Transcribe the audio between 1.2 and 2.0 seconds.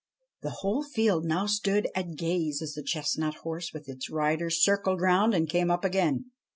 now stood